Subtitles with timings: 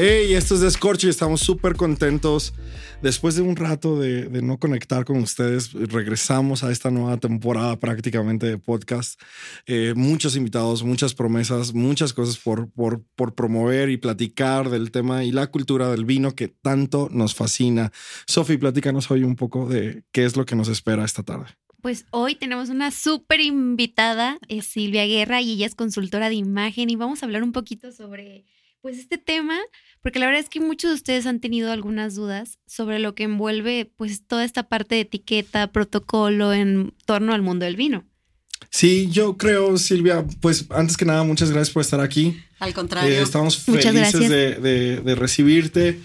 [0.00, 2.54] Hey, esto es Descorche y estamos súper contentos.
[3.02, 8.46] Después de un rato de, no conectar con ustedes, regresamos a esta nueva temporada prácticamente
[8.46, 9.20] de podcast.
[9.66, 12.70] Eh, muchos invitados, muchas promesas, muchas cosas por
[13.34, 17.90] promover y platicar del tema y la cultura del vino que tanto nos fascina.
[18.28, 21.46] Sofi, platícanos hoy un poco de qué es lo que nos espera esta tarde.
[21.82, 26.88] Pues hoy tenemos una súper invitada, es Silvia Guerra, y ella es consultora de imagen
[26.88, 28.44] y vamos a hablar un poquito sobre
[28.80, 29.58] pues este tema,
[30.02, 33.24] porque la verdad es que muchos de ustedes han tenido algunas dudas sobre lo que
[33.24, 38.04] envuelve pues toda esta parte de etiqueta, protocolo en torno al mundo del vino.
[38.70, 42.38] Sí, yo creo, Silvia, pues antes que nada, muchas gracias por estar aquí.
[42.58, 43.10] Al contrario.
[43.10, 45.98] Eh, estamos Muchas felices de- de recibirte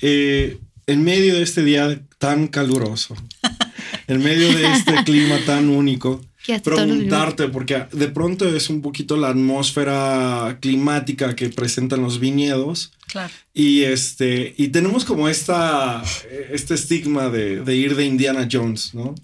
[0.00, 3.14] eh, en medio de este día tan caluroso,
[4.08, 6.20] en medio de este clima tan único.
[6.58, 12.92] Preguntarte, porque de pronto es un poquito la atmósfera climática que presentan los viñedos.
[13.06, 13.32] Claro.
[13.54, 16.02] Y este, y tenemos como esta,
[16.50, 19.14] este estigma de, de ir de Indiana Jones, ¿no?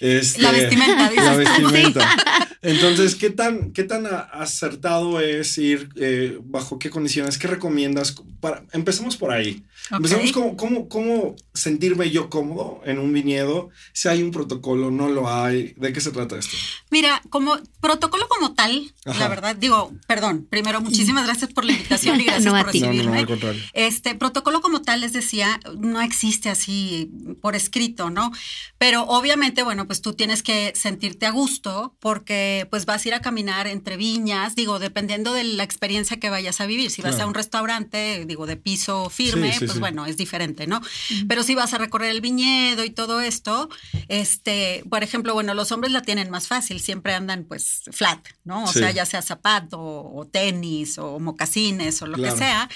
[0.00, 2.16] Este, La vestimenta, dices La vestimenta.
[2.64, 5.90] Entonces, ¿qué tan, qué tan acertado es ir?
[5.96, 7.38] eh, ¿Bajo qué condiciones?
[7.38, 8.14] ¿Qué recomiendas?
[8.40, 9.62] Para, empecemos por ahí.
[9.90, 9.96] Ok.
[9.96, 13.68] Empecemos cómo, cómo, cómo sentirme yo cómodo en un viñedo.
[13.92, 15.74] Si hay un protocolo, no lo hay.
[15.76, 16.56] ¿De qué se trata esto?
[16.90, 19.18] Mira, como protocolo como tal, Ajá.
[19.20, 22.72] la verdad, digo, perdón, primero, muchísimas gracias por la invitación y gracias No, a por
[22.72, 22.80] ti.
[22.80, 23.14] No, no, recibirme.
[23.14, 23.62] no, al contrario.
[23.74, 27.10] Este protocolo como tal, les decía, no existe así
[27.42, 28.32] por escrito, ¿no?
[28.78, 33.14] Pero obviamente, bueno, pues tú tienes que sentirte a gusto porque pues vas a ir
[33.14, 36.90] a caminar entre viñas, digo, dependiendo de la experiencia que vayas a vivir.
[36.90, 37.24] Si vas Claro.
[37.24, 39.78] a un restaurante, digo, de piso firme, Sí, sí, pues sí.
[39.80, 40.80] bueno, es diferente, ¿no?
[41.28, 43.68] Pero si vas a recorrer el viñedo y todo esto,
[44.08, 48.64] este, por ejemplo, bueno, los hombres la tienen más fácil, siempre andan pues flat, ¿no?
[48.64, 48.78] O Sí.
[48.80, 52.34] sea, ya sea zapato o tenis o mocasines o lo Claro.
[52.34, 52.68] que sea.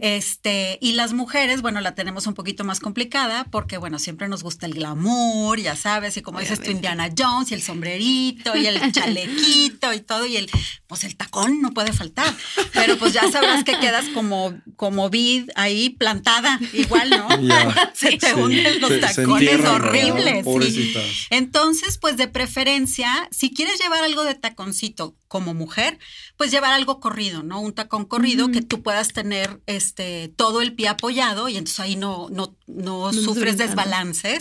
[0.00, 4.42] Este, y las mujeres, bueno, la tenemos un poquito más complicada porque, bueno, siempre nos
[4.42, 6.70] gusta el glamour, ya sabes, y como dices tú.
[6.70, 8.74] Indiana Jones y el sombrerito y el
[9.26, 10.50] chalequito y todo, y el,
[10.86, 12.32] pues el tacón no puede faltar.
[12.72, 17.28] Pero pues ya sabrás que quedas como, como vid ahí plantada, igual, ¿no?
[17.42, 17.92] Ya.
[17.94, 20.44] Se te Sí, hunden los se- tacones horribles.
[20.72, 20.94] sí.
[21.30, 25.98] Entonces, pues de preferencia, si quieres llevar algo de taconcito como mujer,
[26.36, 27.60] pues llevar algo corrido, ¿no?
[27.60, 31.96] Un tacón corrido que tú puedas tener este todo el pie apoyado y entonces ahí
[31.96, 34.40] no, no, no, No sufres desbalances.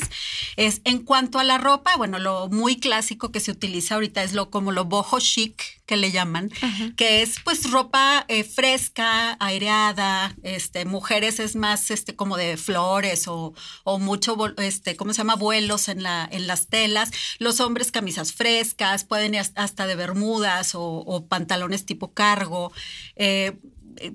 [0.57, 4.33] Es en cuanto a la ropa, bueno, lo muy clásico que se utiliza ahorita es
[4.33, 6.91] lo como lo boho chic que le llaman, Ajá.
[6.95, 13.27] que es pues ropa eh, fresca, aireada, este, mujeres es más este como de flores
[13.27, 15.33] o, o mucho este, ¿cómo se llama?
[15.35, 20.75] vuelos en la, en las telas, los hombres camisas frescas, pueden ir hasta de bermudas
[20.75, 22.71] o, o pantalones tipo cargo.
[23.15, 23.57] eh,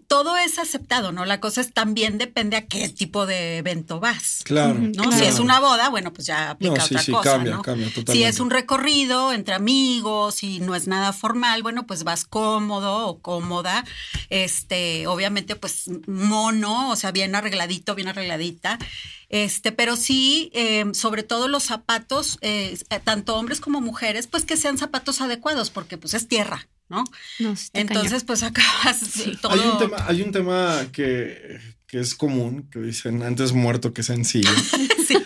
[0.07, 1.25] todo es aceptado, ¿no?
[1.25, 4.41] La cosa es también depende a qué tipo de evento vas.
[4.45, 4.75] Claro.
[4.75, 4.91] ¿no?
[5.05, 5.13] Claro.
[5.13, 7.63] Si es una boda, bueno, pues ya aplica No, sí, otra sí, cosa, cambia, ¿no?
[7.63, 8.29] cambia Si totalmente.
[8.29, 13.19] es un recorrido entre amigos y no es nada formal, bueno, pues vas cómodo o
[13.21, 13.85] cómoda,
[14.31, 18.79] este, obviamente, pues mono, o sea, bien arregladito, bien arregladita.
[19.29, 24.57] Este, pero sí, eh, sobre todo los zapatos, eh, tanto hombres como mujeres, pues que
[24.57, 27.05] sean zapatos adecuados, porque pues es tierra, ¿no?
[27.57, 29.01] Sí Entonces, pues acabas
[29.41, 29.53] todo.
[29.53, 34.03] Hay un tema, hay un tema que, que es común, que dicen antes muerto que
[34.03, 34.51] sencillo.
[35.07, 35.17] Sí.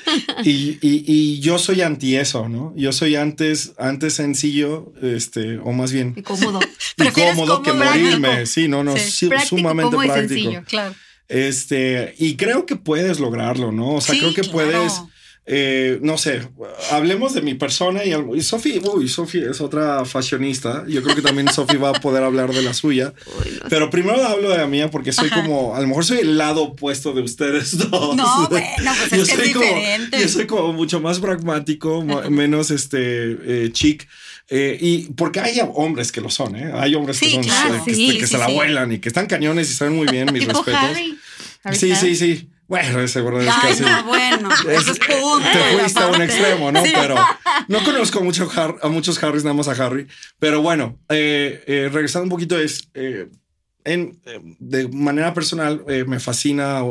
[0.44, 0.50] y,
[0.86, 2.74] y- y yo soy anti eso, ¿no?
[2.76, 6.24] Yo soy antes, antes sencillo, este, o más bien cañón.
[6.24, 6.60] Cómodo.
[6.96, 8.44] Prefieres incómodo que cómodo, morirme.
[8.44, 9.10] Sí, no, no, Sí.
[9.10, 10.34] sí, Práctico, sumamente cómodo y práctico.
[10.34, 10.62] sencillo.
[10.66, 10.94] Claro.
[11.28, 13.94] Este, y creo que puedes lograrlo, ¿no?
[13.94, 14.52] O sea, Sí, creo que claro.
[14.52, 15.00] puedes,
[15.46, 16.42] eh, no sé,
[16.92, 20.84] hablemos de mi persona y, algo- y Sofi, uy, Sofi es otra fashionista.
[20.86, 23.12] Yo creo que también Sofi va a poder hablar de la suya.
[23.26, 23.60] Uy, no sé.
[23.68, 25.42] Pero primero hablo de la mía porque soy Ajá.
[25.42, 28.14] como, a lo mejor soy el lado opuesto de ustedes dos.
[28.16, 30.20] No, bueno, pues es que es soy como- diferente.
[30.20, 34.06] yo soy como mucho más pragmático, menos este eh, chic.
[34.50, 36.70] eh, y porque hay hombres que lo son, ¿eh?
[36.74, 37.84] Hay hombres que son claro.
[37.84, 40.32] que, Sí, que sí, se la vuelan y que están cañones y saben muy bien
[40.32, 40.80] mis respetos.
[41.72, 42.48] Sí, sí, sí.
[42.70, 43.82] Bueno, ese verdad es Ay, casi.
[43.82, 45.48] no, bueno, Es- eso es punto.
[45.52, 46.82] te fuiste a un extremo, ¿no?
[46.84, 46.92] Sí.
[46.94, 47.16] Pero
[47.68, 50.06] no conozco mucho Har- a muchos Harrys, nada más a Harry.
[50.38, 53.28] Pero bueno, eh, eh, regresando un poquito es, eh,
[53.84, 54.20] en,
[54.60, 56.82] de manera personal me fascina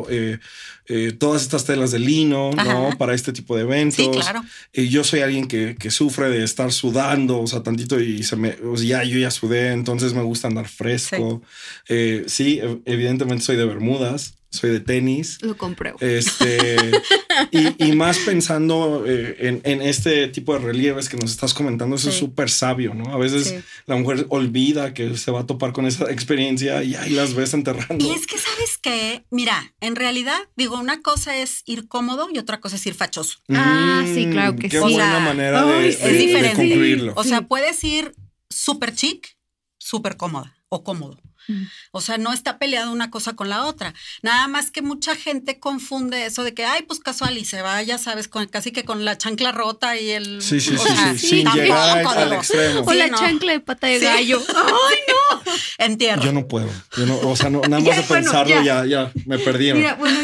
[0.89, 2.61] eh, eh, todas estas telas de lino, ¿no?
[2.89, 2.97] Ajá.
[2.97, 3.95] Para este tipo de eventos.
[4.03, 4.43] Sí, claro.
[4.73, 8.35] Y yo soy alguien que, que sufre de estar sudando, o sea, tantito y se
[8.35, 11.41] me, o sea, ya yo ya sudé, entonces me gusta andar fresco.
[11.87, 15.37] Eh, sí, ev- evidentemente soy de Bermudas, soy de tenis.
[15.43, 15.97] Lo compruebo.
[16.01, 16.75] Este,
[17.51, 21.95] y, y más pensando eh, en, en este tipo de relieves que nos estás comentando,
[21.95, 22.21] eso es Sí.
[22.21, 23.13] súper sabio, ¿no?
[23.13, 23.55] A veces Sí.
[23.85, 27.53] la mujer olvida que se va a topar con esa experiencia y ahí las ves
[27.53, 28.03] enterrando.
[28.03, 29.23] Y es que, ¿sabes qué?
[29.29, 33.39] Mira, en realidad, digo, una cosa es ir cómodo y otra cosa es ir fachoso.
[33.49, 34.83] Ah, sí, Mm, claro que qué sí.
[34.83, 36.55] buena O sea, manera de, ay, de- es de diferente.
[36.55, 37.13] concluirlo.
[37.15, 38.13] O sea, puedes ir
[38.49, 39.35] súper chic,
[39.77, 41.19] súper cómoda o cómodo.
[41.47, 41.63] Mm.
[41.93, 43.95] O sea, no está peleada una cosa con la otra.
[44.21, 47.81] Nada más que mucha gente confunde eso de que, ay, pues casual y se va,
[47.81, 50.43] ya sabes, con, casi que con la chancla rota y el.
[50.43, 52.41] Sí, sí, o sí, sea, sí, sin tampoco, llegar al, al digo.
[52.41, 52.81] extremo.
[52.85, 53.17] O Sí, la no.
[53.17, 54.05] chancla de pata de Sí.
[54.05, 54.43] gallo.
[54.55, 55.41] ¡Ay, no!
[55.79, 56.21] En tierra.
[56.23, 56.69] Yo no puedo.
[56.97, 58.63] Yo no, o sea, no, nada más Ya, de bueno, pensarlo ya.
[58.63, 59.73] ya, ya me perdí.
[59.73, 60.19] Mira, bueno,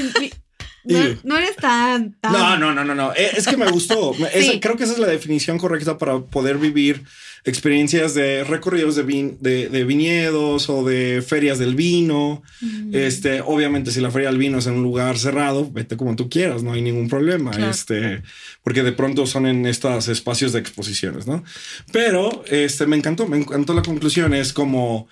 [0.86, 3.12] no, no eres tan, tan- No, no, no, no, no.
[3.14, 4.14] Eh, Es que me gustó.
[4.34, 7.04] Esa- creo que esa es la definición correcta para poder vivir
[7.46, 12.42] experiencias de recorridos de, vin- de, de viñedos o de ferias del vino.
[12.62, 12.96] Mm.
[12.96, 16.28] Este, obviamente, si la feria del vino es en un lugar cerrado, vete como tú
[16.30, 17.52] quieras, no hay ningún problema.
[17.52, 17.72] Claro.
[17.72, 18.24] Este,
[18.64, 21.44] porque de pronto son en estos espacios de exposiciones, ¿no?
[21.92, 24.34] Pero este, me encantó, me encantó la conclusión.
[24.34, 25.08] Es como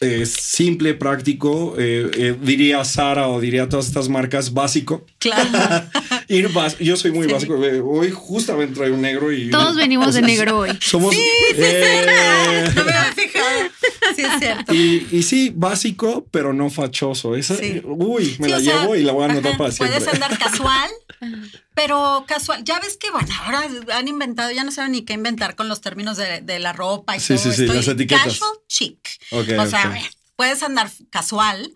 [0.00, 5.06] eh, simple, práctico, eh, eh, diría Sara o diría todas estas marcas, básico.
[5.18, 5.86] Claro.
[6.32, 6.48] Ir
[6.78, 7.32] yo soy muy Sí.
[7.32, 7.64] básico.
[7.64, 9.50] eh, Hoy justamente traigo un negro y.
[9.50, 10.78] Todos venimos de negro hoy.
[10.80, 11.12] Somos.
[11.14, 13.48] eh, no me había fijado.
[14.14, 14.72] Sí, es cierto.
[14.74, 17.34] y, y sí, básico, pero no fachoso.
[17.36, 17.80] Esa, Sí.
[17.84, 19.98] Uy, me Sí, la o sea, llevo y la voy a anotar ajá, para siempre.
[19.98, 20.90] Puedes andar casual,
[21.74, 22.62] pero casual.
[22.64, 25.80] Ya ves que, bueno, ahora han inventado, ya no saben ni qué inventar con los
[25.80, 27.74] términos de, de la ropa y Sí, todo sí, sí, esto.
[27.74, 28.24] las etiquetas.
[28.24, 28.98] Casual chic.
[29.32, 29.98] O sea,
[30.36, 31.72] puedes andar casual,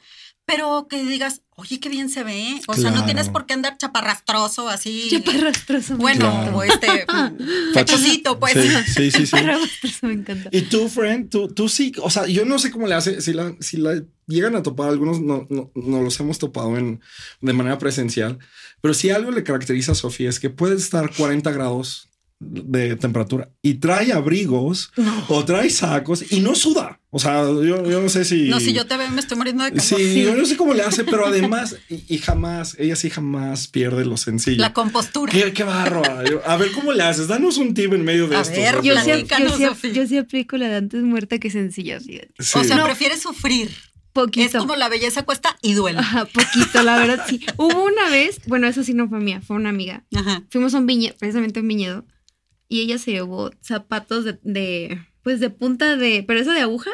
[0.46, 2.60] pero que digas, oye, qué bien se ve.
[2.66, 2.96] O sea, Claro.
[2.98, 5.08] no tienes por qué andar chaparrastroso así.
[5.10, 5.96] Chaparrastroso.
[5.96, 6.56] Bueno, encanta.
[6.56, 7.06] o este
[7.74, 8.52] fechosito, pues.
[8.52, 9.26] Sí, sí, sí.
[9.26, 9.26] sí.
[9.26, 10.48] Chaparrastroso me encanta.
[10.52, 13.32] Y tú, friend, tú, tú sí, o sea, yo no sé cómo le hace, si
[13.32, 17.00] la, si la llegan a topar, algunos no, no, no los hemos topado en,
[17.40, 18.38] de manera presencial,
[18.80, 22.08] pero si algo le caracteriza a Sofía es que puede estar 40 grados
[22.40, 24.92] de temperatura y trae abrigos
[25.28, 27.00] o trae sacos y no suda.
[27.10, 28.48] O sea, yo, yo no sé si...
[28.48, 29.84] No, si yo te veo, me estoy muriendo de calor.
[29.84, 33.68] Sí, yo no sé cómo le hace, pero además, y, y jamás, ella sí jamás
[33.68, 34.60] pierde lo sencillo.
[34.60, 35.32] La compostura.
[35.32, 36.24] Qué, qué bárbara.
[36.28, 37.28] Yo- A ver cómo le haces.
[37.28, 38.56] Danos un tip en medio de esto.
[38.56, 38.82] ver.
[38.82, 39.10] Yo sí,
[39.60, 42.00] yo, sí, yo sí aplico la de antes muerta que sencilla.
[42.00, 42.20] Sí.
[42.58, 42.84] O sea, No.
[42.84, 43.70] prefieres sufrir.
[44.12, 44.46] Poquito.
[44.58, 45.98] Es como la belleza cuesta y duele.
[45.98, 47.40] Ajá, poquito, la verdad sí.
[47.56, 50.04] Hubo una vez, bueno, eso sí no fue mía, fue una amiga.
[50.14, 50.44] Ajá.
[50.50, 52.04] Fuimos a un viñedo, precisamente a un viñedo,
[52.74, 56.90] y ella se llevó zapatos de, de pues de punta de, pero eso de aguja.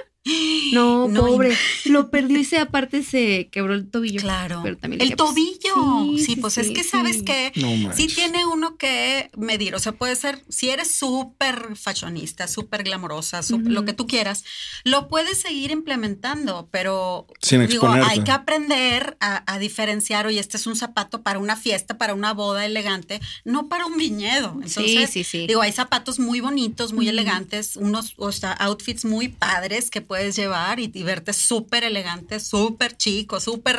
[0.72, 1.56] No, No, pobre.
[1.86, 4.20] Lo perdió y se aparte se quebró el tobillo.
[4.20, 4.60] Claro.
[4.62, 6.16] Pero también el pues, tobillo.
[6.16, 6.90] Sí, sí, pues sí, es que sí.
[6.90, 9.74] sabes que No sí tiene uno que medir.
[9.74, 14.44] O sea, puede ser, si eres súper fashionista, súper glamorosa, lo que tú quieras,
[14.84, 18.10] lo puedes seguir implementando, pero Sin digo, exponerte.
[18.10, 22.14] hay que aprender a, a diferenciar, oye, este es un zapato para una fiesta, para
[22.14, 24.52] una boda elegante, no para un viñedo.
[24.62, 25.46] Entonces, sí, sí.
[25.46, 30.34] Digo, hay zapatos muy bonitos, muy elegantes, unos o sea, outfits muy padres que puedes
[30.34, 33.78] llevar y, y verte súper elegante, súper chico, súper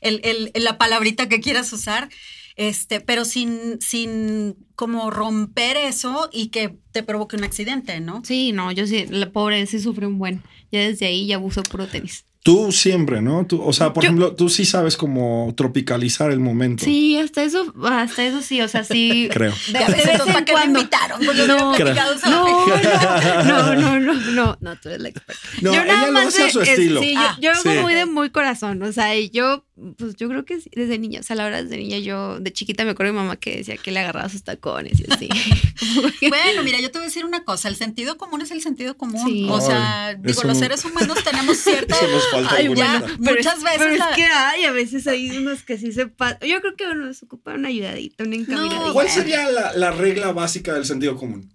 [0.00, 2.08] el, el- la palabrita que quieras usar.
[2.56, 8.22] Este, pero sin, sin como romper eso y que te provoque un accidente, ¿no?
[8.24, 10.42] Sí, no, yo sí, la pobre sí sufre un buen.
[10.72, 12.24] Ya desde ahí ya uso puro tenis.
[12.48, 13.44] Tú siempre, ¿no?
[13.46, 16.82] Tú, o sea, por Yo- ejemplo, tú sí sabes cómo tropicalizar el momento.
[16.84, 19.28] Sí, hasta eso, hasta eso sí, o sea, sí.
[19.32, 19.52] Creo.
[19.70, 20.78] De, de vez entonces, ¿para en qué me cuando.
[20.80, 21.20] invitaron?
[21.20, 21.76] Yo No, No,
[23.44, 25.42] no, no, no, no, no, tú eres la experta.
[25.60, 27.00] No, yo ella lo hace a de- su es- estilo.
[27.02, 27.68] sí, yo- Ah, yo, sí.
[27.82, 29.64] muy de muy corazón, o sea, y yo,
[29.96, 32.52] pues yo creo que sí, desde niña, o sea, la verdad, desde niña, yo de
[32.52, 35.28] chiquita me acuerdo de mi mamá que decía que le agarraba sus tacones y así.
[36.28, 38.96] Bueno, mira, yo te voy a decir una cosa, el sentido común es el sentido
[38.96, 39.22] común.
[39.26, 39.46] Sí.
[39.50, 41.94] O sea, Ay, digo, los seres humanos tenemos cierto...
[41.94, 45.06] Eso nos falta Ay, bueno, muchas es- veces Pero la- es que hay, a veces
[45.06, 46.38] hay unos que sí se pasan.
[46.48, 48.92] Yo creo que nos ocupa una ayudadita, una encaminadita.
[48.92, 51.52] ¿Cuál sería la, la regla básica del sentido común?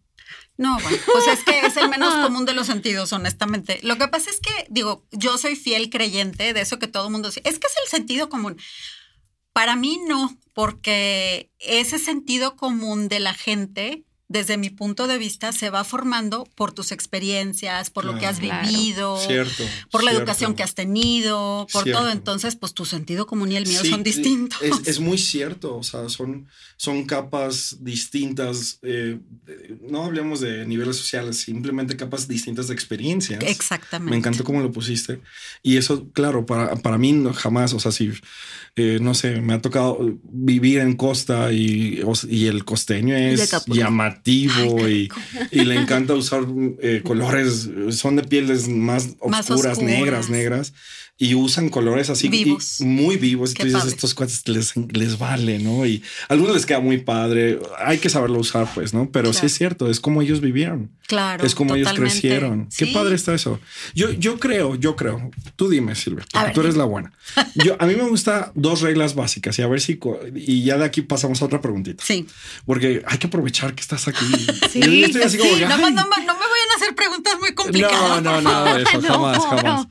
[0.57, 3.79] No, bueno, pues es que es el menos común de los sentidos, honestamente.
[3.81, 7.11] Lo que pasa es que, digo, yo soy fiel creyente de eso que todo el
[7.11, 7.41] mundo dice.
[7.43, 8.57] Es que es el sentido común.
[9.51, 15.51] Para mí no, porque ese sentido común de la gente desde mi punto de vista,
[15.53, 18.67] se va formando por tus experiencias, por lo que has Claro.
[18.67, 19.63] vivido, Cierto.
[19.91, 20.23] por la cierto.
[20.23, 22.01] educación que has tenido, por Cierto.
[22.01, 22.11] todo.
[22.11, 24.59] Entonces, pues tu sentido común y el mío Sí, son distintos.
[24.61, 26.47] Es, es muy cierto, o sea, son,
[26.77, 29.19] son capas distintas, eh,
[29.87, 33.43] no hablemos de niveles sociales, simplemente capas distintas de experiencias.
[33.43, 34.09] Exactamente.
[34.11, 35.21] Me encantó cómo lo pusiste.
[35.61, 38.11] Y eso, claro, para, para mí no, jamás, o sea, si,
[38.75, 43.75] eh, no sé, me ha tocado vivir en costa y, y el costeño es Acapulco.
[44.23, 45.11] Llamativo y,
[45.51, 46.45] y le encanta usar
[46.81, 49.81] eh, colores, son de pieles más oscuras.
[49.81, 50.73] negras, negras,
[51.15, 52.81] y usan colores así Vivos.
[52.81, 53.51] muy vivos.
[53.51, 53.95] Y Qué tú dices, padre.
[53.95, 55.85] estos cuates les, les vale, ¿no?
[55.85, 59.09] Y a algunos les queda muy padre, hay que saberlo usar, pues, ¿no?
[59.11, 59.47] Pero sí Claro.
[59.47, 60.91] es cierto, es como ellos vivieron.
[61.07, 61.45] Claro.
[61.45, 62.67] Es como ellos crecieron.
[62.75, 62.93] Qué Sí.
[62.93, 63.59] padre está eso.
[63.93, 65.29] Yo, yo creo, yo creo.
[65.55, 67.13] Tú dime, Silvia, porque tú eres la buena.
[67.55, 69.99] Yo, a mí me gusta dos reglas básicas y a ver si,
[70.35, 72.03] y ya de aquí pasamos a otra preguntita.
[72.03, 72.25] Sí.
[72.65, 74.25] Porque hay que aprovechar que estás aquí.
[74.73, 78.23] Sí, Yo estoy así Sí, no, me- no me vayan a hacer preguntas muy complicadas.
[78.23, 79.87] No, no, de eso, No, jamás, jamás.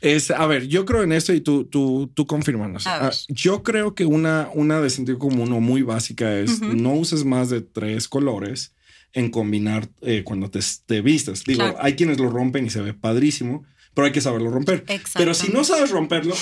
[0.00, 2.86] Es, a ver, yo creo en esto y tú, tú, tú confirmanos.
[2.86, 7.24] Ah, Yo creo que una, una de sentido común o muy básica es no uses
[7.24, 8.74] más de tres colores
[9.12, 11.44] en combinar eh, cuando te, te vistes.
[11.44, 11.78] Digo, Claro.
[11.80, 14.84] hay quienes lo rompen y se ve padrísimo, pero hay que saberlo romper.
[15.14, 16.34] Pero si no sabes romperlo,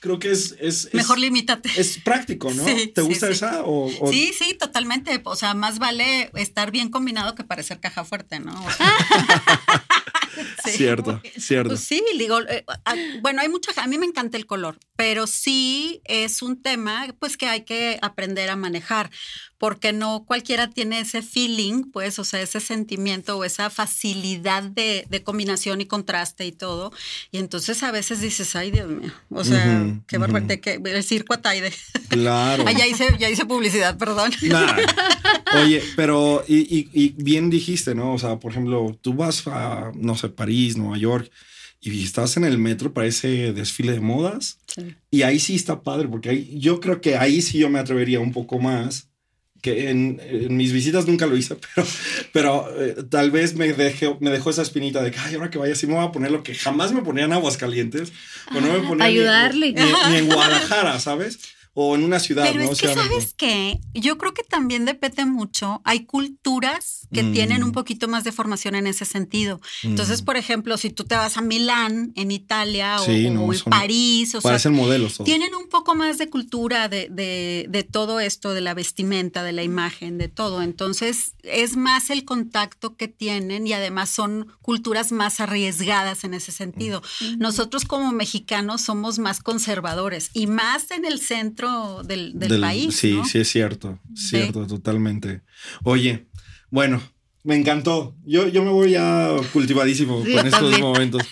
[0.00, 1.70] creo que es, es, es- Mejor limítate.
[1.78, 2.64] es práctico, ¿no?
[2.66, 3.32] Sí, ¿Te gusta sí.
[3.32, 3.62] esa?
[3.62, 5.20] O, o- Sí, sí, totalmente.
[5.24, 8.52] O sea, más vale estar bien combinado que parecer caja fuerte, ¿no?
[8.52, 8.92] O sea,
[10.64, 10.70] sí.
[10.72, 11.70] Cierto, cierto.
[11.70, 15.26] Pues sí, digo, eh, ah, bueno, hay mucha, a mí me encanta el color, pero
[15.26, 19.10] sí es un tema pues que hay que aprender a manejar,
[19.58, 25.04] porque no cualquiera tiene ese feeling, pues, o sea, ese sentimiento o esa facilidad de,
[25.10, 26.92] de combinación y contraste y todo.
[27.32, 30.80] Y entonces a veces dices, ay, Dios mío, o sea, Ujú, qué barbaridad, de que
[30.84, 31.72] el circo Ataide.
[32.08, 32.64] Claro.
[32.66, 34.30] Ah, ya hice, ya hice publicidad, perdón.
[34.42, 34.76] Nah.
[35.62, 38.14] Oye, pero y, y- y bien dijiste, ¿no?
[38.14, 41.30] O sea, por ejemplo, tú vas a, no sé, París, Nueva York,
[41.80, 44.94] y estás en el metro para ese desfile de modas, Sí.
[45.10, 48.20] y ahí sí está padre, porque ahí, yo creo que ahí sí yo me atrevería
[48.20, 49.08] un poco más.
[49.60, 51.86] Que en, en mis visitas nunca lo hice, pero,
[52.32, 55.58] pero eh, tal vez me, dejé, me dejó esa espinita de que, ay, ahora que
[55.58, 58.12] vaya, sí me voy a poner lo que jamás me ponía en aguas calientes,
[58.54, 59.72] o no me ponía ni- Ayudarle.
[59.72, 61.40] Ni, ni en Guadalajara, ¿sabes?
[61.80, 62.72] O en una ciudad, Pero ¿no?
[62.72, 62.92] es que.
[62.92, 63.78] ¿sabes qué?
[63.94, 65.80] Yo creo que también depende mucho.
[65.84, 67.32] Hay culturas que Mm.
[67.32, 69.60] tienen un poquito más de formación en ese sentido.
[69.84, 70.24] Entonces, Mm.
[70.24, 73.60] por ejemplo, si tú te vas a Milán, en Italia, o- Sí, o, no, en
[73.60, 75.14] París, o sea, modelos.
[75.14, 75.24] todos.
[75.26, 79.52] tienen un poco más de cultura de, de- de todo esto, de la vestimenta, de
[79.52, 80.62] la imagen, de todo.
[80.62, 86.50] Entonces, es más el contacto que tienen y además son culturas más arriesgadas en ese
[86.50, 87.02] sentido.
[87.38, 91.67] Nosotros como mexicanos somos más conservadores y más en el centro
[92.04, 92.96] del, del Del- país.
[92.96, 93.24] Sí, ¿no?
[93.24, 95.42] sí es cierto, cierto, totalmente.
[95.84, 96.26] Oye,
[96.70, 97.00] bueno,
[97.44, 98.16] me encantó.
[98.24, 100.80] Yo, yo me voy ya cultivadísimo Sí, con estos también.
[100.82, 101.22] momentos.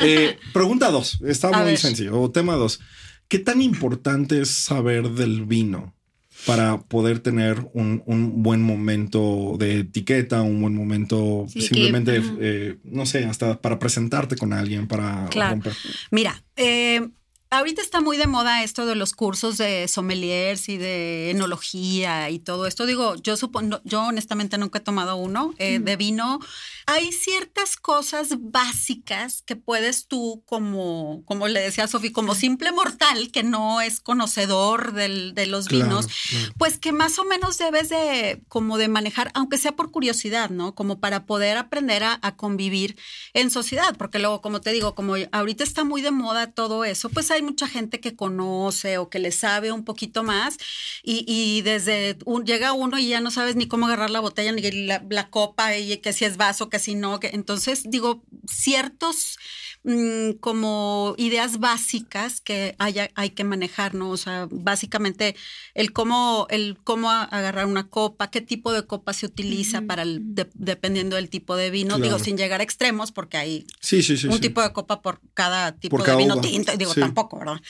[0.00, 1.78] Eh, pregunta dos, está A muy ver.
[1.78, 2.20] sencillo.
[2.20, 2.80] O tema dos.
[3.28, 5.94] ¿Qué tan importante es saber del vino
[6.44, 12.18] para poder tener un, un buen momento de etiqueta, un buen momento Sí, que- simplemente,
[12.18, 12.34] ajá.
[12.40, 15.52] eh, no sé, hasta para presentarte con alguien, para Claro.
[15.52, 15.72] romper?
[16.10, 17.08] Mira, eh,
[17.50, 22.38] ahorita está muy de moda esto de los cursos de sommeliers y de enología y
[22.38, 22.86] todo esto.
[22.86, 26.40] Digo, yo supongo, yo honestamente nunca he tomado uno eh, de vino.
[26.86, 33.30] Hay ciertas cosas básicas que puedes tú, como, como le decía Sofi, como simple mortal
[33.32, 36.52] que no es conocedor del- de los Claro, vinos, claro.
[36.58, 40.74] pues que más o menos debes de como de manejar, aunque sea por curiosidad, ¿no?
[40.74, 42.96] Como para poder aprender a, a convivir
[43.34, 47.08] en sociedad, porque luego, como te digo, como ahorita está muy de moda todo eso,
[47.10, 50.56] pues hay mucha gente que conoce o que le sabe un poquito más
[51.02, 54.52] y, y desde un- llega uno y ya no sabes ni cómo agarrar la botella
[54.52, 58.22] ni la, la copa y que si es vaso, que si no, que entonces digo,
[58.46, 59.38] ciertos
[59.84, 64.10] mm, como ideas básicas que haya, hay que manejar, ¿no?
[64.10, 65.36] O sea, básicamente
[65.74, 70.20] el cómo, el cómo agarrar una copa, qué tipo de copa se utiliza para el,
[70.34, 72.02] de- dependiendo del tipo de vino, Claro.
[72.02, 74.26] digo, sin llegar a extremos, porque hay Sí, sí, sí.
[74.26, 76.42] un tipo de copa por cada tipo Por de cada vino uva.
[76.42, 77.00] tinto, digo, Sí.
[77.26, 77.60] Tampoco, ¿verdad?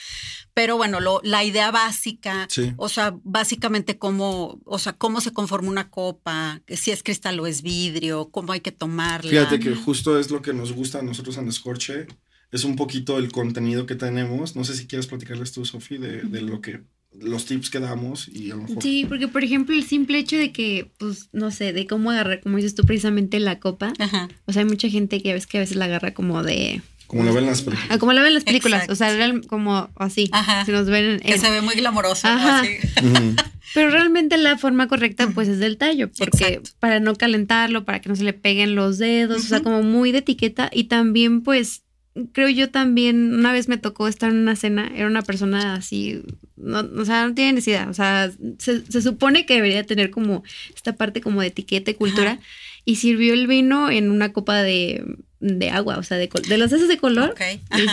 [0.53, 2.73] Pero bueno, lo, la idea básica, Sí.
[2.77, 7.47] o sea, básicamente cómo, o sea, cómo se conforma una copa, si es cristal o
[7.47, 9.29] es vidrio, cómo hay que tomarla.
[9.29, 12.07] Fíjate que justo es lo que nos gusta a nosotros en Scorche.
[12.51, 14.55] Es un poquito el contenido que tenemos.
[14.55, 16.81] No sé si quieres platicarles tú, Sofi, de, de lo que
[17.19, 18.83] los tips que damos y a lo mejor.
[18.83, 22.41] Sí, porque por ejemplo el simple hecho de que, pues, no sé, de cómo agarrar,
[22.41, 23.93] como dices tú precisamente la copa.
[23.99, 24.29] Ajá.
[24.45, 26.81] O sea, hay mucha gente que ves que a veces la agarra como de...
[27.07, 27.87] Como lo ven en las películas.
[27.91, 28.81] Ah, como la ven en las películas.
[28.83, 28.93] Exacto.
[28.93, 30.29] O sea, real- como así.
[30.33, 30.65] Ajá.
[30.65, 31.19] Si nos ven en...
[31.19, 32.27] Que se ve muy glamoroso.
[32.27, 32.59] Ajá.
[32.59, 32.77] Así.
[33.73, 36.69] Pero realmente la forma correcta pues es del tallo, porque Exacto.
[36.79, 40.11] para no calentarlo, para que no se le peguen los dedos, o sea, como muy
[40.11, 41.83] de etiqueta y también pues
[42.33, 46.23] creo yo también, una vez me tocó estar en una cena, era una persona así,
[46.55, 50.43] no, o sea, no tiene necesidad, o sea, se, se supone que debería tener como
[50.73, 52.41] esta parte como de etiqueta y cultura Ajá.
[52.85, 55.05] y sirvió el vino en una copa de,
[55.39, 57.35] de agua, o sea, de, col- de los esos de color.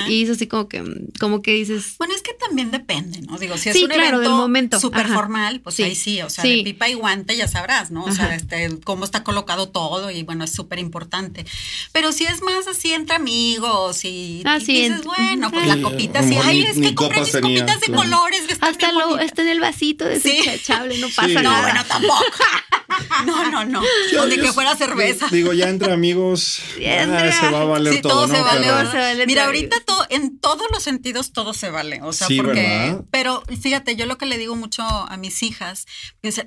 [0.09, 0.83] Y, y hizo así como que,
[1.21, 3.37] como que dices, Bueno, es que también depende, ¿no?
[3.39, 4.81] Digo, si es Sí, un claro, del evento momento.
[4.81, 5.15] súper Ajá.
[5.15, 5.83] formal, pues Sí.
[5.83, 6.57] ahí sí, o sea, Sí.
[6.59, 8.05] de pipa y guante ya sabrás, ¿no?
[8.05, 11.45] O sea, este, cómo está colocado todo y bueno, es súper importante.
[11.93, 15.65] Pero si es más así entre amigos y, Ah, y sí, dices, ent- bueno, pues
[15.65, 18.03] Sí, la copita mejor ay, es que compré mis tenía, copitas de claro.
[18.03, 20.31] colores que están hasta lo está en el vasito Sí.
[20.39, 21.35] desechable, no pasa Sí.
[21.35, 21.61] No, nada.
[21.63, 22.25] bueno, tampoco.
[23.27, 23.83] No, no, no.
[24.13, 25.27] Yo- O de yo- que fuera cerveza.
[25.31, 28.35] Digo, ya entre amigos entre- se va a valer Sí, todo, todo ¿no?
[28.37, 28.61] se vale.
[28.63, 28.93] Pero- ¿verdad?
[28.93, 32.01] se vale Mira, ahorita todo, en todos los sentidos todo se vale.
[32.03, 32.61] O sea, Sí, porque.
[32.63, 33.05] ¿verdad?
[33.11, 35.87] Pero fíjate, yo lo que le digo mucho a mis hijas,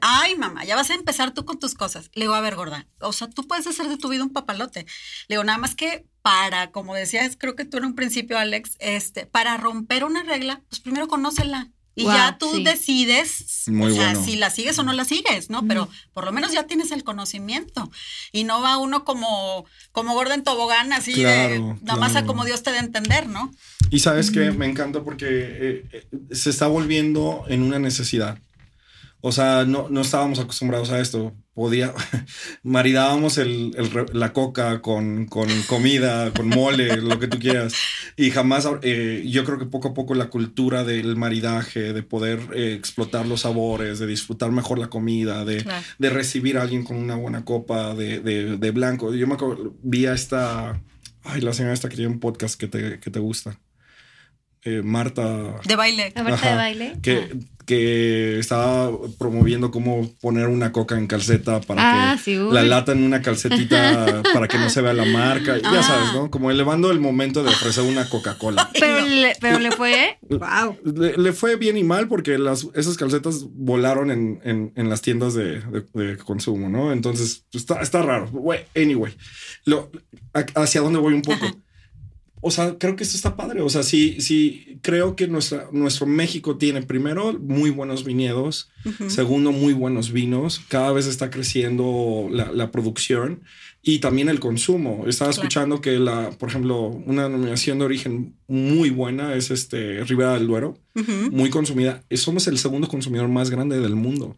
[0.01, 2.09] ay, mamá, ya vas a empezar tú con tus cosas.
[2.13, 4.81] Le digo, a ver, gorda, o sea, tú puedes hacer de tu vida un papalote.
[5.27, 8.75] Le digo, nada más que para, como decías, creo que tú en un principio, Alex,
[8.79, 11.69] este, para romper una regla, pues primero conócela.
[11.97, 12.63] Y Wow, ya tú sí.
[12.63, 14.23] decides, Muy o sea, bueno.
[14.23, 15.65] si la sigues o no la sigues, ¿no?
[15.67, 17.89] Pero por lo menos ya tienes el conocimiento.
[18.31, 22.25] Y no va uno como, como gorda en tobogán, así de Claro, nada más a
[22.25, 23.51] como Dios te dé a entender, ¿no?
[23.89, 28.37] Y sabes que me encanta porque eh, eh, se está volviendo en una necesidad.
[29.21, 31.33] O sea, no, no estábamos acostumbrados a esto.
[31.53, 31.91] Podía,
[32.63, 37.73] maridábamos el, el la coca con, con comida, con mole, lo que tú quieras.
[38.15, 42.39] Y jamás, eh, yo creo que poco a poco la cultura del maridaje, de poder
[42.53, 45.65] eh, explotar los sabores, de disfrutar mejor la comida, de,
[45.97, 49.13] de recibir a alguien con una buena copa de, de, de blanco.
[49.15, 50.79] Yo me acuerdo, vi a esta,
[51.23, 53.59] ay, la señora esta que tiene un podcast que te, que te gusta.
[54.63, 55.55] Eh, Marta.
[55.65, 56.13] De baile.
[56.15, 56.97] Marta de baile.
[57.01, 57.29] Que,
[57.67, 62.93] que estaba promoviendo cómo poner una coca en calceta para Ah, que sí, la lata
[62.93, 65.57] en una calcetita para que no se vea la marca.
[65.57, 65.83] Ya Ah.
[65.83, 66.31] sabes, ¿no?
[66.31, 68.71] Como elevando el momento de ofrecer una Coca-Cola.
[68.79, 69.07] Pero, No.
[69.07, 70.17] le, pero le fue.
[70.29, 70.77] wow.
[70.95, 75.01] Le, le fue bien y mal porque las, esas calcetas volaron en, en- en las
[75.01, 76.91] tiendas de, de- de consumo, ¿no?
[76.93, 78.31] Entonces está, está raro.
[78.75, 79.13] Anyway,
[79.65, 79.91] lo,
[80.55, 81.45] hacia dónde voy un poco.
[81.45, 81.55] Ajá.
[82.47, 83.61] O sea, creo que esto está padre.
[83.61, 88.69] O sea, sí, sí, creo que nuestra, nuestro México tiene primero muy buenos viñedos,
[89.07, 93.41] segundo muy buenos vinos, cada vez está creciendo la, la producción
[93.83, 95.03] y también el consumo.
[95.07, 95.41] Estaba Claro.
[95.43, 100.47] escuchando que la, por ejemplo, una denominación de origen muy buena es este Ribera del
[100.47, 100.77] Duero,
[101.31, 102.03] muy consumida.
[102.11, 104.35] Somos el segundo consumidor más grande del mundo.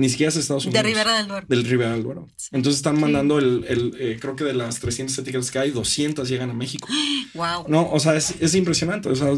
[0.00, 0.86] Ni siquiera es Estados De Unidos.
[0.86, 1.46] Ribera del Duero.
[1.46, 2.26] Del Ribera del Duero.
[2.36, 2.48] Sí.
[2.52, 3.02] Entonces están Sí.
[3.02, 6.54] mandando el, el, eh, creo que de las 300 etiquetas que hay, 200 llegan a
[6.54, 6.88] México.
[7.34, 7.66] Wow.
[7.68, 9.08] No, o sea, es, es impresionante.
[9.08, 9.28] O sea,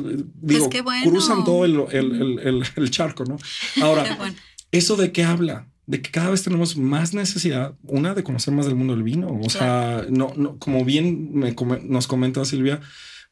[0.40, 1.11] digo, qué bueno.
[1.11, 3.37] cruzan todo el, el- el- charco, ¿no?
[3.83, 4.35] Ahora, bueno.
[4.70, 5.68] ¿eso de qué habla?
[5.85, 9.29] De que cada vez tenemos más necesidad, una, de conocer más del mundo del vino.
[9.44, 12.81] O sea, no, no, como bien me come- nos comenta Silvia,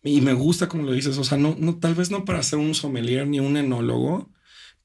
[0.02, 2.58] y me gusta como lo dices, o sea, no, no, tal vez no para ser
[2.58, 4.30] un sommelier ni un enólogo,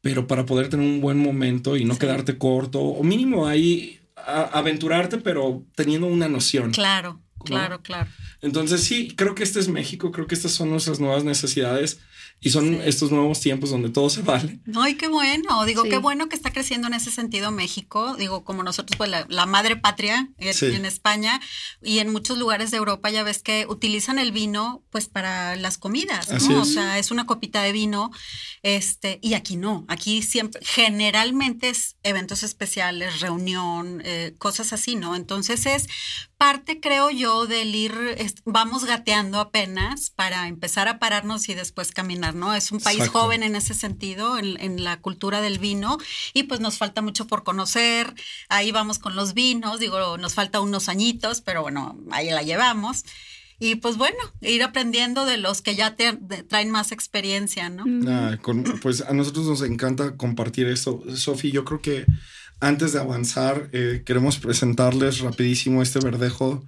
[0.05, 2.01] pero para poder tener un buen momento y no Sí.
[2.01, 6.69] quedarte corto, o mínimo ahí a- aventurarte, pero teniendo una noción.
[6.69, 8.07] Claro, claro, claro.
[8.43, 12.01] Entonces sí, creo que este es México, creo que estas son nuestras nuevas necesidades
[12.45, 12.79] y son Sí.
[12.85, 14.59] estos nuevos tiempos donde todo se vale.
[14.65, 15.89] No, y qué bueno, digo, Sí.
[15.89, 19.45] qué bueno que está creciendo en ese sentido México, digo, como nosotros, pues la, la
[19.45, 20.67] madre patria en, Sí.
[20.67, 21.41] en España
[21.81, 25.77] y en muchos lugares de Europa ya ves que utilizan el vino pues para las
[25.77, 26.61] comidas, Así ¿no?
[26.61, 28.11] O sea, es una copita de vino,
[28.63, 35.15] este, y aquí no, aquí siempre, generalmente es eventos especiales, reunión, eh, cosas así, ¿no?
[35.15, 35.87] Entonces es
[36.37, 41.91] parte, creo yo, del ir, es- vamos gateando apenas para empezar a pararnos y después
[41.91, 42.53] caminar, ¿no?
[42.53, 43.19] Es un país Exacto.
[43.21, 45.97] joven en ese sentido, en, en la cultura del vino,
[46.33, 48.13] y pues nos falta mucho por conocer.
[48.49, 53.03] Ahí vamos con los vinos, digo, nos falta unos añitos, pero bueno, ahí la llevamos.
[53.57, 57.85] Y pues bueno, ir aprendiendo de los que ya te, de- traen más experiencia, ¿no?
[58.11, 61.01] Ah, con- pues a nosotros nos encanta compartir esto.
[61.15, 62.05] Sofi, yo creo que
[62.59, 66.65] antes de avanzar, eh, queremos presentarles rapidísimo este verdejo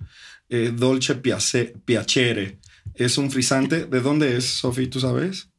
[0.49, 2.57] eh, Dolce Piace- Piacere.
[2.95, 3.85] Es un frisante.
[3.85, 4.87] ¿De dónde es, Sofi?
[4.87, 5.49] ¿Tú sabes?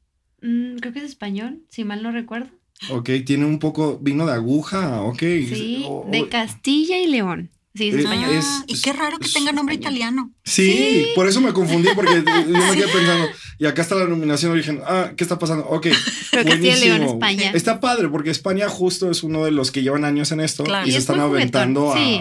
[0.42, 2.48] Mm, creo que es español, si mal no recuerdo.
[2.90, 5.18] Ok, tiene un poco vino de aguja, ok.
[5.20, 7.50] Sí, de Castilla y León.
[7.74, 8.30] Sí, es Eh, español.
[8.32, 9.94] es- Ah, y qué raro que es tenga nombre español.
[9.96, 10.32] italiano.
[10.44, 11.06] Sí, Sí.
[11.14, 14.58] por eso me confundí, porque yo me quedé pensando, y acá está la nominación de
[14.58, 14.80] origen.
[14.86, 15.64] Ah, ¿qué está pasando?
[15.66, 15.88] Ok.
[16.30, 17.02] Pero Castilla y León.
[17.02, 17.50] España.
[17.52, 20.86] Está padre, porque España justo es uno de los que llevan años en esto Claro.
[20.86, 22.20] y, Y se es están aventando sí.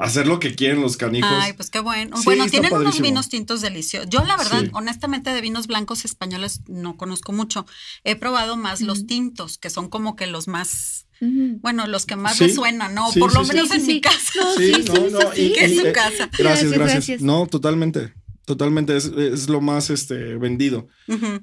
[0.00, 1.30] Hacer lo que quieren los canijos.
[1.32, 2.16] Ay, pues qué bueno.
[2.16, 4.08] Sí, bueno, tienen unos vinos tintos deliciosos.
[4.10, 4.70] Yo, la verdad, Sí.
[4.72, 7.66] honestamente, de vinos blancos españoles no conozco mucho.
[8.04, 12.36] He probado más los tintos, que son como que los más, bueno, los que más
[12.38, 12.44] Sí.
[12.46, 13.12] resuenan, ¿no?
[13.12, 14.32] Sí, Por lo sí, menos Sí, en sí, mi casa.
[14.36, 15.40] No, Sí, sí, no, sí, no, sí.
[15.42, 16.30] y- Que es y- su casa.
[16.38, 16.72] Gracias.
[16.72, 17.20] gracias.
[17.20, 18.14] No, totalmente.
[18.50, 18.96] Totalmente.
[18.96, 20.88] Es, es lo más este, vendido.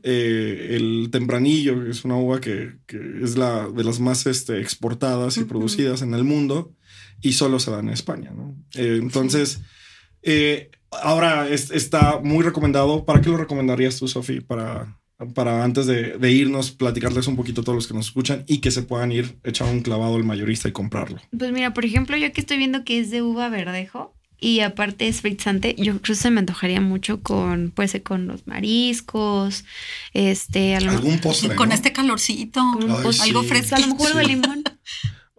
[0.04, 4.60] Eh, el tempranillo, que es una uva que, que es la de las más este,
[4.60, 6.74] exportadas y producidas en el mundo
[7.22, 8.32] y solo se da en España.
[8.36, 8.56] ¿no?
[8.76, 9.62] Eh, entonces,
[10.22, 13.06] eh, ahora es- está muy recomendado.
[13.06, 14.42] ¿Para qué lo recomendarías tú, Sofi?
[14.42, 15.00] Para,
[15.34, 18.58] para antes de, de irnos, platicarles un poquito a todos los que nos escuchan y
[18.58, 21.20] que se puedan ir, echar un clavado al mayorista y comprarlo.
[21.38, 25.08] Pues mira, por ejemplo, yo aquí estoy viendo que es de uva verdejo y aparte
[25.08, 25.76] es fritzante.
[25.78, 29.66] Yo creo que se me antojaría mucho con, puede ser con los mariscos,
[30.14, 31.56] este, a lo mejor Algún postre.
[31.56, 31.76] Con ¿no?
[31.76, 32.62] este calorcito.
[32.80, 33.24] con Ay, postre.
[33.26, 33.48] Algo sí.
[33.50, 33.76] fresco.
[33.76, 34.30] A lo mejor de Sí.
[34.30, 34.64] limón.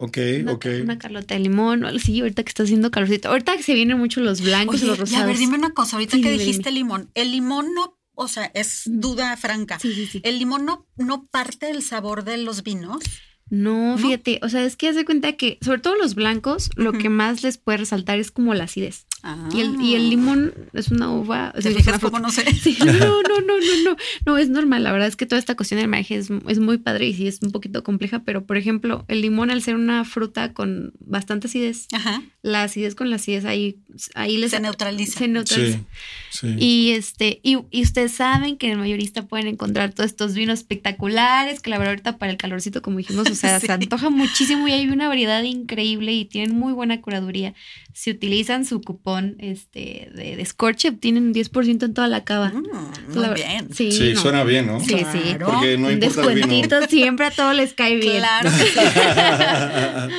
[0.00, 0.66] Ok, Una, ok.
[0.84, 3.30] una carlota de limón o algo así, ahorita que está haciendo calorcito.
[3.30, 5.26] Ahorita que se vienen mucho los blancos Oye, y los y a rosados.
[5.26, 5.96] ver, dime una cosa.
[5.96, 9.80] Ahorita Sí, que dime, dijiste limón, el limón no, o sea, es duda franca.
[9.80, 10.20] Sí, sí, sí.
[10.22, 13.02] ¿El limón no, no parte el sabor de los vinos?
[13.50, 13.98] No, ¿No?
[13.98, 17.08] fíjate, o sea, es que haz de cuenta que, sobre todo los blancos, lo que
[17.08, 19.06] más les puede resaltar es como la acidez.
[19.22, 19.48] Ah.
[19.52, 21.50] Y, el, y el limón es una uva.
[21.50, 22.42] o ¿Te sea, es fijas una cómo fruta.
[22.44, 22.54] no sé?
[22.54, 24.84] Sí, no, no, no, no, no, no, es normal.
[24.84, 27.26] La verdad es que toda esta cuestión del mariaje es, es muy padre y sí
[27.26, 31.48] es un poquito compleja, pero por ejemplo, el limón al ser una fruta con bastante
[31.48, 32.22] acidez, Ajá.
[32.48, 33.76] La acidez con la acidez ahí,
[34.14, 35.18] ahí les Se neutraliza.
[35.20, 35.78] se neutraliza.
[35.78, 35.84] Sí,
[36.30, 36.54] sí.
[36.58, 40.58] Y este, y, y ustedes saben que en el mayorista pueden encontrar todos estos vinos
[40.60, 43.66] espectaculares, que la verdad ahorita para el calorcito, como dijimos, o sea, Sí.
[43.66, 47.54] se antoja muchísimo y hay una variedad increíble y tienen muy buena curaduría.
[47.92, 52.50] Si utilizan su cupón este de, de Scorche, obtienen un 10% en toda la cava.
[52.50, 53.68] Mm, La muy bien.
[53.74, 54.20] Sí, Sí, no.
[54.20, 54.78] suena bien, ¿no?
[54.80, 55.20] Sí, sí.
[55.24, 55.46] Claro.
[55.46, 56.46] Porque no un importa el vino.
[56.46, 58.18] descuentito siempre a todos les cae bien.
[58.18, 58.50] Claro.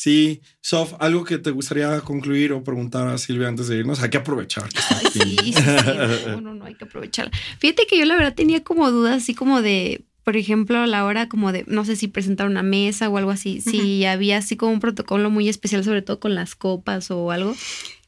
[0.00, 4.00] sí, Sof, algo que te gustaría concluir o preguntar a Silvia antes de irnos.
[4.00, 4.64] Hay que aprovechar.
[4.88, 5.62] Ay, sí, sí, sí.
[6.26, 7.30] No, no, no, hay que aprovecharla.
[7.58, 11.04] Fíjate que yo la verdad tenía como dudas, así como de, por ejemplo, a la
[11.04, 14.56] hora como de, no sé si presentar una mesa o algo así, si había así
[14.56, 17.54] como un protocolo muy especial, sobre todo con las copas o algo.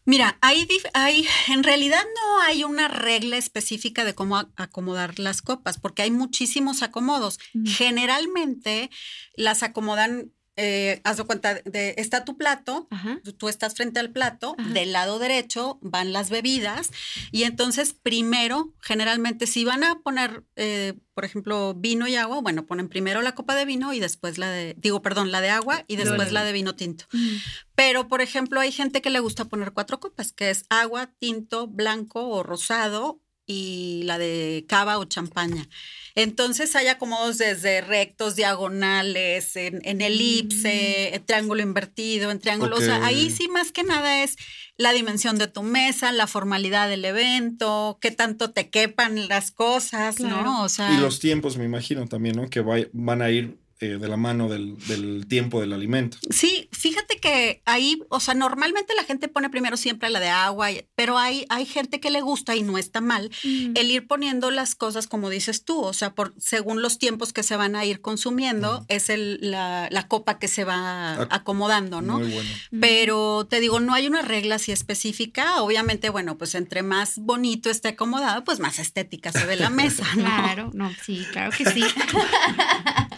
[0.05, 5.79] Mira, hay, hay, en realidad no hay una regla específica de cómo acomodar las copas,
[5.79, 7.39] porque hay muchísimos acomodos.
[7.65, 8.91] Generalmente
[9.37, 13.21] las acomodan, eh, haz de cuenta, de, está tu plato, Ajá.
[13.39, 14.69] tú- estás frente al plato, Ajá.
[14.71, 16.91] del lado derecho van las bebidas
[17.31, 22.67] y entonces primero, generalmente si van a poner, eh, por ejemplo, vino y agua, bueno,
[22.67, 25.85] ponen primero la copa de vino y después la de, digo, perdón, la de agua
[25.89, 27.07] y después la- la de vino tinto.
[27.13, 27.37] Mm.
[27.75, 31.67] Pero, por ejemplo, hay gente que le gusta poner cuatro copas, que es agua, tinto,
[31.67, 33.21] blanco o rosado
[33.53, 35.69] y la de cava o champaña.
[36.15, 42.77] Entonces hay acomodos desde rectos, diagonales, en, en elipse, en triángulo invertido, en triángulo.
[42.77, 44.37] O sea, ahí sí más que nada es
[44.77, 50.17] la dimensión de tu mesa, la formalidad del evento, qué tanto te quepan las cosas,
[50.17, 50.43] Claro.
[50.43, 50.63] ¿no?
[50.65, 52.51] O sea, Y los tiempos, me imagino también, ¿no?
[52.51, 52.61] Que
[52.93, 56.17] van a ir eh, de la mano del, del tiempo del alimento.
[56.31, 60.69] Sí, fíjate que ahí, o sea, normalmente la gente pone primero siempre la de agua,
[60.95, 63.73] pero hay, hay gente que le gusta y no está mal Mm.
[63.77, 67.43] el ir poniendo las cosas como dices tú, o sea, por según los tiempos que
[67.43, 72.01] se van a ir consumiendo, es el, la, la copa que se va Ac- acomodando,
[72.01, 72.19] ¿no?
[72.21, 72.51] Muy bueno.
[72.71, 72.81] Mm.
[72.81, 75.61] Pero te digo, no hay una regla así específica.
[75.63, 80.05] Obviamente, bueno, pues entre más bonito esté acomodado, pues más estética se ve la mesa,
[80.17, 80.23] ¿no?
[80.25, 81.83] Claro, no, sí, claro que sí.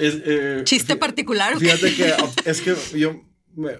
[0.00, 1.58] Es, eh, Chiste particular.
[1.58, 3.22] Fíjate que ah, es que yo
[3.54, 3.78] me,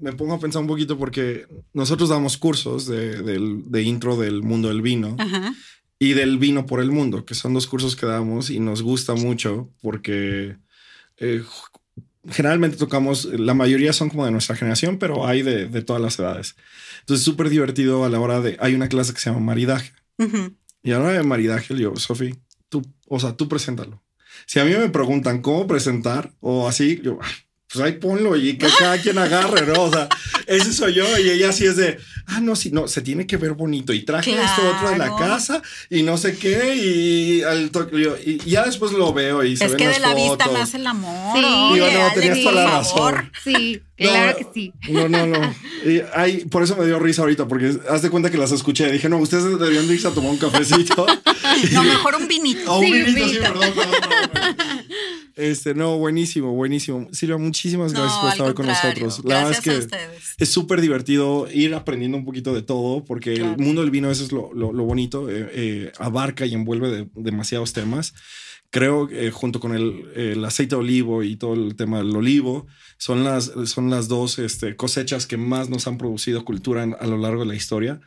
[0.00, 4.82] me pongo a pensar un poquito porque nosotros damos cursos de, intro del mundo del
[4.82, 5.54] vino Ajá.
[5.98, 9.14] y del vino por el mundo, que son dos cursos que damos y nos gusta
[9.14, 10.56] mucho porque
[11.16, 11.42] eh,
[12.28, 16.18] generalmente tocamos, la mayoría son como de nuestra generación, pero hay de, de todas las
[16.18, 16.56] edades.
[17.00, 19.92] Entonces, súper divertido a la hora de, hay una clase que se llama maridaje.
[20.18, 20.54] Ujú.
[20.82, 22.34] Y a la hora de maridaje, digo, Sofi,
[22.68, 24.02] tú, o sea, tú preséntalo.
[24.46, 27.32] Si a mí me preguntan cómo presentar o así, yo, "Ay,
[27.70, 29.82] pues ahí ponlo y que cada quien agarre, ¿no?
[29.84, 30.08] O sea,
[30.46, 33.36] ese soy yo y ella sí es de, ah, no, sí, no, se tiene que
[33.36, 35.18] ver bonito y traje esto otro de la Claro.
[35.18, 37.70] casa y no sé qué y, al
[38.24, 40.52] y ya después lo veo y se Es ven que las de la vista fotos.
[40.60, 41.36] nace el amor.
[41.38, 41.44] Sí.
[41.74, 43.30] Digo, no, tenías toda la razón.
[43.44, 44.72] Sí, No, claro que sí.
[44.88, 45.54] No, no, no.
[45.84, 48.90] Y hay, por eso me dio risa ahorita, porque haz de cuenta que las escuché.
[48.90, 51.04] Dije, no, ustedes deberían de irse a tomar un cafecito.
[51.72, 52.70] No, mejor un vinito.
[52.72, 53.40] O un Sí, vinito, sí, vinito.
[53.40, 54.27] perdón, perdón, perdón.
[55.36, 57.08] Este, no, buenísimo, buenísimo.
[57.12, 59.20] Silvia, muchísimas gracias por estar con nosotros.
[59.24, 60.34] La verdad es que ustedes.
[60.36, 63.52] es súper divertido ir aprendiendo un poquito de todo, porque Claro.
[63.52, 66.90] el mundo del vino, eso es lo, lo- lo bonito, eh, eh, abarca y envuelve
[66.90, 68.14] de- demasiados temas.
[68.70, 72.66] Creo que junto con el, el aceite de olivo y todo el tema del olivo,
[72.98, 77.06] son las, son las dos este, cosechas que más nos han producido cultura en- a
[77.06, 78.00] lo largo de la historia.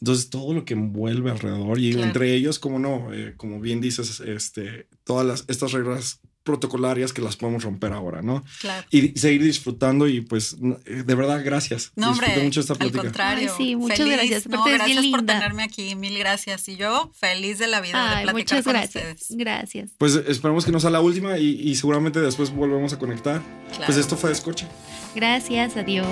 [0.00, 2.06] Entonces, todo lo que envuelve alrededor y Claro.
[2.06, 7.20] entre ellos, como no, Eh, como bien dices, este, todas las, estas reglas protocolarias que
[7.20, 8.42] las podemos romper ahora, ¿no?
[8.60, 8.86] Claro.
[8.90, 10.56] Y seguir disfrutando y pues,
[10.86, 11.92] eh, de verdad, gracias.
[11.96, 13.02] No, Disfruté hombre, mucho esta al plática.
[13.02, 13.50] contrario.
[13.52, 14.12] Ay, sí, muchas feliz.
[14.14, 14.46] gracias.
[14.46, 15.34] No, gracias por linda.
[15.34, 15.94] tenerme aquí.
[15.96, 16.68] Mil gracias.
[16.68, 19.04] Y yo feliz de la vida de platicar muchas con gracias.
[19.20, 19.26] ustedes.
[19.36, 19.90] Gracias.
[19.98, 23.42] Pues esperamos que no sea la última y, y seguramente después volvemos a conectar.
[23.70, 23.84] Claro.
[23.86, 24.66] Pues esto fue Descorche.
[25.14, 26.06] Gracias, adiós.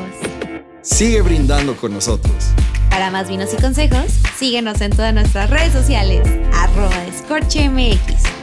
[0.83, 2.35] Sigue brindando con nosotros.
[2.91, 4.05] Para más vinos y consejos,
[4.39, 8.34] síguenos en todas nuestras redes sociales, arroba escorchemx.